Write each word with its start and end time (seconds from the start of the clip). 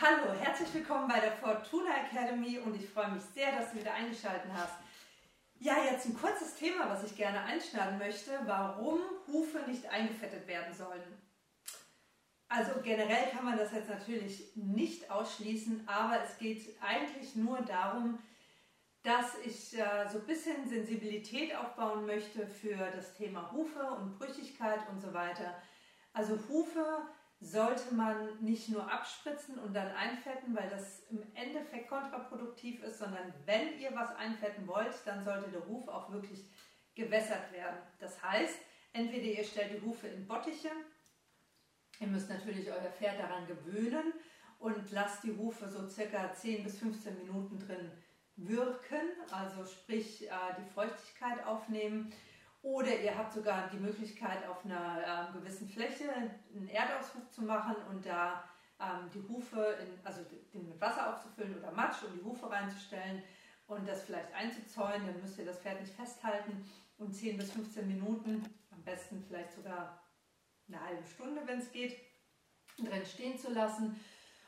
Herzlich 0.00 0.72
willkommen 0.74 1.08
bei 1.08 1.18
der 1.18 1.32
Fortuna 1.32 1.90
Academy 2.06 2.60
und 2.60 2.76
ich 2.76 2.88
freue 2.88 3.10
mich 3.10 3.22
sehr, 3.34 3.50
dass 3.50 3.72
du 3.72 3.80
wieder 3.80 3.94
eingeschaltet 3.94 4.48
hast. 4.54 4.74
Ja, 5.58 5.74
jetzt 5.90 6.06
ein 6.06 6.16
kurzes 6.16 6.54
Thema, 6.54 6.88
was 6.88 7.02
ich 7.02 7.16
gerne 7.16 7.40
einschneiden 7.40 7.98
möchte, 7.98 8.30
warum 8.46 9.00
Hufe 9.26 9.58
nicht 9.66 9.90
eingefettet 9.90 10.46
werden 10.46 10.72
sollen. 10.72 11.02
Also 12.48 12.80
generell 12.80 13.28
kann 13.32 13.44
man 13.44 13.58
das 13.58 13.72
jetzt 13.72 13.88
natürlich 13.88 14.52
nicht 14.54 15.10
ausschließen, 15.10 15.88
aber 15.88 16.22
es 16.22 16.38
geht 16.38 16.80
eigentlich 16.80 17.34
nur 17.34 17.60
darum, 17.62 18.20
dass 19.02 19.36
ich 19.44 19.76
äh, 19.76 20.08
so 20.12 20.18
ein 20.18 20.26
bisschen 20.26 20.68
Sensibilität 20.68 21.56
aufbauen 21.56 22.06
möchte 22.06 22.46
für 22.46 22.76
das 22.94 23.14
Thema 23.14 23.50
Hufe 23.50 23.82
und 23.82 24.16
Brüchigkeit 24.16 24.78
und 24.92 25.00
so 25.00 25.12
weiter. 25.12 25.60
Also 26.12 26.38
Hufe 26.48 27.02
sollte 27.40 27.94
man 27.94 28.42
nicht 28.42 28.68
nur 28.68 28.90
abspritzen 28.90 29.58
und 29.58 29.74
dann 29.74 29.88
einfetten, 29.92 30.56
weil 30.56 30.68
das 30.70 31.04
im 31.10 31.22
Endeffekt 31.34 31.88
kontraproduktiv 31.88 32.82
ist, 32.82 32.98
sondern 32.98 33.32
wenn 33.44 33.78
ihr 33.78 33.94
was 33.94 34.14
einfetten 34.16 34.66
wollt, 34.66 34.94
dann 35.04 35.24
sollte 35.24 35.50
der 35.50 35.66
Huf 35.66 35.86
auch 35.88 36.10
wirklich 36.10 36.44
gewässert 36.94 37.52
werden. 37.52 37.78
Das 38.00 38.20
heißt, 38.22 38.58
entweder 38.92 39.26
ihr 39.26 39.44
stellt 39.44 39.72
die 39.72 39.86
Hufe 39.86 40.08
in 40.08 40.26
Bottiche, 40.26 40.70
ihr 42.00 42.08
müsst 42.08 42.28
natürlich 42.28 42.68
euer 42.68 42.90
Pferd 42.90 43.20
daran 43.20 43.46
gewöhnen 43.46 44.12
und 44.58 44.90
lasst 44.90 45.22
die 45.22 45.36
Hufe 45.36 45.68
so 45.68 45.88
circa 45.88 46.32
10 46.32 46.64
bis 46.64 46.78
15 46.78 47.18
Minuten 47.18 47.58
drin 47.60 47.92
wirken, 48.34 49.00
also 49.30 49.64
sprich 49.64 50.28
äh, 50.28 50.32
die 50.58 50.70
Feuchtigkeit 50.74 51.44
aufnehmen 51.44 52.12
oder 52.68 53.00
ihr 53.00 53.16
habt 53.16 53.32
sogar 53.32 53.68
die 53.72 53.78
Möglichkeit, 53.78 54.46
auf 54.46 54.62
einer 54.64 55.30
äh, 55.30 55.38
gewissen 55.38 55.68
Fläche 55.68 56.04
einen 56.12 56.68
Erdaushub 56.68 57.32
zu 57.32 57.42
machen 57.42 57.76
und 57.90 58.04
da 58.04 58.44
ähm, 58.78 59.08
die 59.14 59.26
Hufe, 59.26 59.78
in, 59.80 59.98
also 60.04 60.20
den 60.52 60.68
mit 60.68 60.80
Wasser 60.80 61.14
aufzufüllen 61.14 61.58
oder 61.58 61.72
Matsch 61.72 62.02
und 62.02 62.14
die 62.14 62.24
Hufe 62.24 62.50
reinzustellen 62.50 63.22
und 63.68 63.88
das 63.88 64.02
vielleicht 64.02 64.32
einzuzäunen. 64.34 65.06
Dann 65.06 65.20
müsst 65.22 65.38
ihr 65.38 65.46
das 65.46 65.58
Pferd 65.60 65.80
nicht 65.80 65.94
festhalten 65.94 66.64
und 66.98 67.14
10 67.14 67.38
bis 67.38 67.52
15 67.52 67.88
Minuten, 67.88 68.44
am 68.70 68.82
besten 68.82 69.24
vielleicht 69.26 69.54
sogar 69.54 70.02
eine 70.68 70.84
halbe 70.84 71.06
Stunde, 71.06 71.40
wenn 71.46 71.60
es 71.60 71.72
geht, 71.72 71.96
drin 72.76 73.06
stehen 73.06 73.38
zu 73.38 73.50
lassen. 73.50 73.98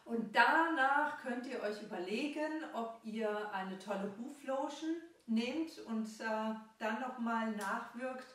Und 0.05 0.37
danach 0.37 1.23
könnt 1.23 1.47
ihr 1.47 1.63
euch 1.63 1.83
überlegen, 1.83 2.65
ob 2.75 3.01
ihr 3.03 3.51
eine 3.53 3.79
tolle 3.79 4.13
Huflotion 4.19 4.97
nehmt 5.31 5.79
und 5.87 6.07
äh, 6.21 6.55
dann 6.79 7.01
nochmal 7.01 7.53
nachwirkt 7.53 8.27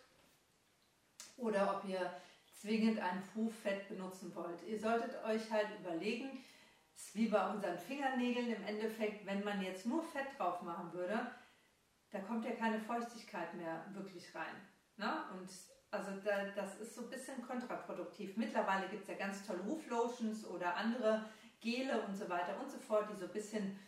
oder 1.38 1.76
ob 1.76 1.90
ihr 1.90 2.12
zwingend 2.60 3.00
ein 3.00 3.22
Hufett 3.36 3.88
benutzen 3.90 4.34
wollt. 4.34 4.64
Ihr 4.68 4.80
solltet 4.80 5.24
euch 5.24 5.52
halt 5.52 5.68
überlegen, 5.80 6.44
es 6.96 7.08
ist 7.08 7.16
wie 7.16 7.28
bei 7.28 7.50
unseren 7.50 7.78
Fingernägeln 7.78 8.54
im 8.54 8.64
Endeffekt, 8.64 9.26
wenn 9.26 9.44
man 9.44 9.62
jetzt 9.62 9.86
nur 9.86 10.02
Fett 10.04 10.28
drauf 10.38 10.62
machen 10.62 10.94
würde, 10.94 11.28
da 12.12 12.20
kommt 12.20 12.46
ja 12.46 12.52
keine 12.52 12.80
Feuchtigkeit 12.80 13.54
mehr 13.56 13.86
wirklich 13.94 14.34
rein. 14.34 14.56
Ne? 14.96 15.12
Und 15.34 15.50
also 15.92 16.12
da, 16.24 16.46
das 16.56 16.80
ist 16.80 16.96
so 16.96 17.04
ein 17.04 17.10
bisschen 17.10 17.42
kontraproduktiv. 17.42 18.38
Mittlerweile 18.38 18.88
gibt 18.88 19.04
es 19.04 19.10
ja 19.10 19.16
ganz 19.16 19.46
tolle 19.46 19.64
Huflotions 19.66 20.46
oder 20.48 20.76
andere 20.76 21.26
Gele 21.60 22.02
und 22.02 22.16
so 22.16 22.30
weiter 22.30 22.60
und 22.60 22.70
so 22.70 22.78
fort, 22.78 23.10
die 23.12 23.18
so 23.18 23.26
ein 23.26 23.32
bisschen 23.32 23.80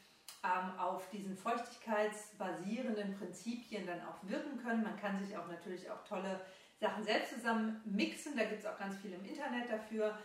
ähm, 0.43 0.79
auf 0.79 1.09
diesen 1.09 1.35
feuchtigkeitsbasierenden 1.35 3.17
Prinzipien 3.17 3.85
dann 3.85 4.01
auch 4.01 4.17
wirken 4.23 4.57
können. 4.61 4.83
Man 4.83 4.99
kann 4.99 5.23
sich 5.23 5.35
auch 5.37 5.47
natürlich 5.47 5.89
auch 5.89 6.03
tolle 6.03 6.41
Sachen 6.79 7.03
selbst 7.03 7.33
zusammen 7.33 7.81
mixen, 7.85 8.37
da 8.37 8.45
gibt 8.45 8.59
es 8.59 8.65
auch 8.65 8.77
ganz 8.77 8.97
viel 8.97 9.13
im 9.13 9.25
Internet 9.25 9.69
dafür. 9.69 10.17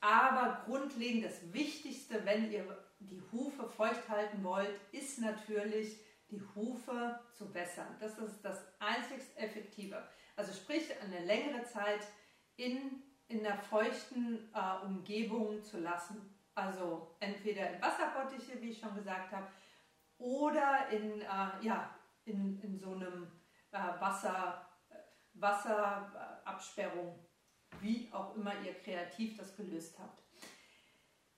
Aber 0.00 0.62
grundlegend 0.66 1.24
das 1.24 1.52
Wichtigste, 1.52 2.24
wenn 2.24 2.50
ihr 2.50 2.64
die 3.00 3.22
Hufe 3.32 3.68
feucht 3.68 4.08
halten 4.08 4.44
wollt, 4.44 4.78
ist 4.92 5.20
natürlich 5.20 5.98
die 6.30 6.42
Hufe 6.54 7.18
zu 7.32 7.52
wässern. 7.54 7.96
Das 8.00 8.18
ist 8.18 8.42
das 8.42 8.64
einzigst 8.78 9.36
Effektive. 9.36 10.06
Also 10.34 10.52
sprich, 10.52 10.84
eine 11.02 11.24
längere 11.24 11.64
Zeit 11.64 12.00
in, 12.56 13.02
in 13.28 13.44
einer 13.44 13.58
feuchten 13.58 14.50
äh, 14.54 14.84
Umgebung 14.84 15.62
zu 15.62 15.78
lassen. 15.78 16.34
Also 16.56 17.14
entweder 17.20 17.70
in 17.70 17.82
Wasserbottiche, 17.82 18.60
wie 18.62 18.70
ich 18.70 18.80
schon 18.80 18.94
gesagt 18.94 19.30
habe, 19.30 19.46
oder 20.16 20.88
in, 20.90 21.20
äh, 21.20 21.26
ja, 21.60 21.94
in, 22.24 22.58
in 22.62 22.78
so 22.78 22.94
einem 22.94 23.30
äh, 23.72 24.00
Wasser, 24.00 24.66
äh, 24.88 24.94
Wasserabsperrung, 25.34 27.22
wie 27.80 28.08
auch 28.10 28.34
immer 28.36 28.54
ihr 28.64 28.72
kreativ 28.72 29.36
das 29.36 29.54
gelöst 29.54 29.98
habt. 29.98 30.22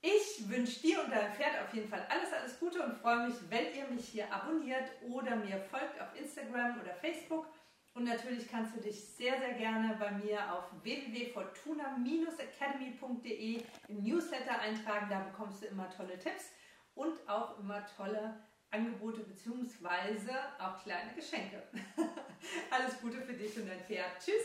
Ich 0.01 0.49
wünsche 0.49 0.81
dir 0.81 1.03
und 1.03 1.11
deinem 1.11 1.35
Pferd 1.35 1.61
auf 1.67 1.75
jeden 1.75 1.89
Fall 1.89 2.07
alles, 2.09 2.33
alles 2.33 2.61
Gute 2.61 2.81
und 2.81 2.97
freue 2.99 3.27
mich, 3.27 3.35
wenn 3.49 3.75
ihr 3.75 3.89
mich 3.89 4.09
hier 4.11 4.33
abonniert 4.33 4.89
oder 5.03 5.35
mir 5.35 5.59
folgt 5.59 6.01
auf 6.01 6.15
Instagram 6.17 6.81
oder 6.81 6.95
Facebook. 6.95 7.49
Und 7.99 8.05
natürlich 8.05 8.49
kannst 8.49 8.77
du 8.77 8.81
dich 8.81 9.05
sehr, 9.05 9.37
sehr 9.41 9.55
gerne 9.55 9.97
bei 9.99 10.13
mir 10.13 10.55
auf 10.55 10.67
www.fortuna-academy.de 10.85 13.63
im 13.89 14.03
Newsletter 14.05 14.61
eintragen. 14.61 15.09
Da 15.11 15.19
bekommst 15.19 15.63
du 15.63 15.67
immer 15.67 15.91
tolle 15.91 16.17
Tipps 16.17 16.45
und 16.95 17.29
auch 17.29 17.59
immer 17.59 17.85
tolle 17.97 18.39
Angebote 18.71 19.23
bzw. 19.23 20.31
auch 20.61 20.81
kleine 20.81 21.13
Geschenke. 21.17 21.61
Alles 22.71 23.01
Gute 23.01 23.21
für 23.21 23.33
dich 23.33 23.59
und 23.59 23.69
dein 23.69 23.81
Pferd. 23.81 24.13
Tschüss! 24.21 24.45